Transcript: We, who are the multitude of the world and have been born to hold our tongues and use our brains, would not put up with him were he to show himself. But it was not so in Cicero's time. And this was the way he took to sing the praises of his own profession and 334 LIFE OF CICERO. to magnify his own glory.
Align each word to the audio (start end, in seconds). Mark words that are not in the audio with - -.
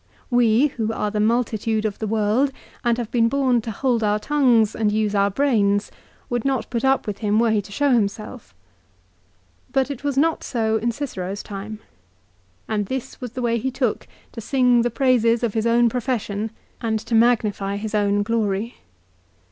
We, 0.31 0.65
who 0.77 0.91
are 0.91 1.11
the 1.11 1.19
multitude 1.19 1.85
of 1.85 1.99
the 1.99 2.07
world 2.07 2.51
and 2.83 2.97
have 2.97 3.11
been 3.11 3.29
born 3.29 3.61
to 3.61 3.69
hold 3.69 4.03
our 4.03 4.17
tongues 4.17 4.75
and 4.75 4.91
use 4.91 5.13
our 5.13 5.29
brains, 5.29 5.91
would 6.27 6.43
not 6.43 6.71
put 6.71 6.83
up 6.83 7.05
with 7.05 7.19
him 7.19 7.37
were 7.39 7.51
he 7.51 7.61
to 7.61 7.71
show 7.71 7.91
himself. 7.91 8.55
But 9.71 9.91
it 9.91 10.03
was 10.03 10.17
not 10.17 10.43
so 10.43 10.77
in 10.77 10.91
Cicero's 10.91 11.43
time. 11.43 11.81
And 12.67 12.87
this 12.87 13.21
was 13.21 13.33
the 13.33 13.43
way 13.43 13.59
he 13.59 13.69
took 13.69 14.07
to 14.31 14.41
sing 14.41 14.81
the 14.81 14.89
praises 14.89 15.43
of 15.43 15.53
his 15.53 15.67
own 15.67 15.87
profession 15.87 16.49
and 16.81 16.99
334 16.99 17.01
LIFE 17.03 17.03
OF 17.03 17.03
CICERO. 17.03 17.07
to 17.07 17.15
magnify 17.15 17.75
his 17.79 17.93
own 17.93 18.23
glory. 18.23 18.77